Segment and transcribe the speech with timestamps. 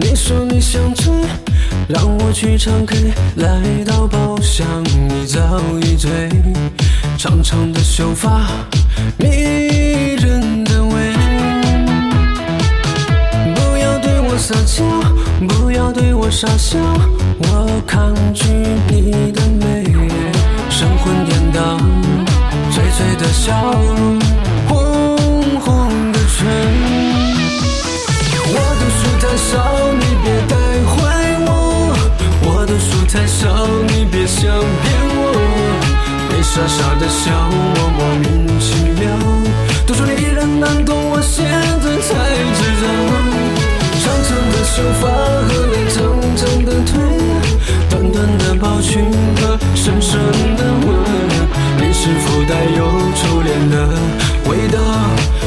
[0.00, 1.12] 你说你想醉，
[1.86, 6.10] 让我去唱 K，来到包厢你早已醉，
[7.18, 8.48] 长长的秀发，
[9.18, 11.12] 迷人的味。
[13.54, 14.82] 不要对我撒娇，
[15.46, 16.78] 不要对我傻笑，
[17.38, 18.69] 我抗拒。
[36.52, 39.06] 傻傻的笑，我莫名其妙。
[39.86, 42.10] 都说你依然难懂，我现在才
[42.58, 42.84] 知道。
[44.02, 45.06] 长长的秀发
[45.46, 46.02] 和你长
[46.34, 46.98] 长的腿，
[47.88, 50.18] 短短的包裙和深深
[50.56, 50.88] 的吻，
[51.78, 52.82] 你是否带有
[53.14, 53.86] 初恋的
[54.50, 54.76] 味道？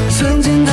[0.08, 0.72] 曾经的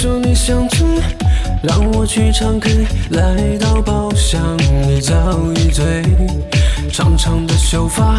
[0.00, 0.86] 说你想醉，
[1.60, 5.12] 让我去唱 K，来到包厢，你早
[5.56, 6.04] 已醉。
[6.92, 8.14] 长长的秀发，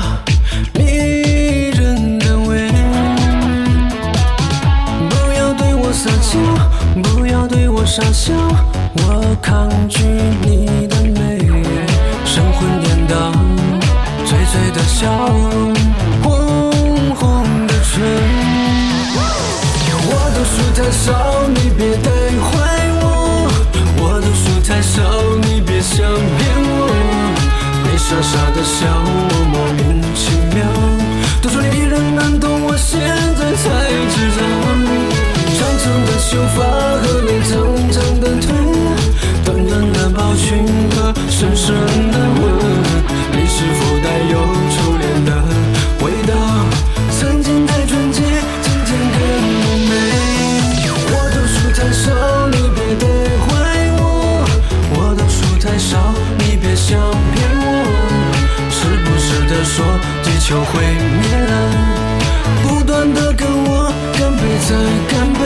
[0.73, 2.69] 迷人的味。
[5.09, 6.37] 不要对我撒娇，
[7.01, 8.33] 不要对我傻笑，
[8.95, 10.03] 我抗拒
[10.41, 11.39] 你的美。
[12.25, 13.31] 神魂颠倒，
[14.25, 15.73] 醉醉的笑容，
[16.23, 18.03] 红红的唇。
[20.11, 21.13] 我读书太少，
[25.89, 26.39] 想骗
[26.69, 26.81] 我。
[27.83, 28.85] 你傻傻的笑，
[29.31, 29.81] 我莫名
[30.13, 30.21] 其
[30.53, 30.57] 妙。
[31.41, 32.99] 都说你依然难懂，我现
[33.37, 33.65] 在才
[34.13, 34.41] 知道。
[35.57, 36.57] 长长的秀发
[60.49, 61.71] 就毁灭了
[62.63, 64.75] 不断的跟我干杯再
[65.07, 65.39] 干杯。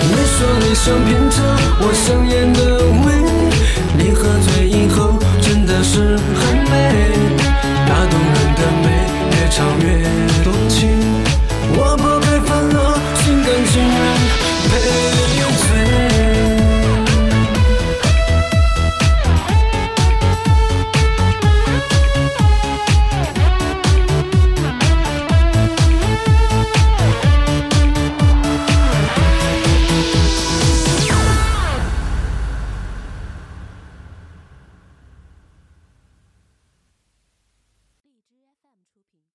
[0.00, 1.42] 你说你想品尝
[1.80, 3.06] 我香烟的味
[3.98, 7.25] 你喝醉以后真的是很美。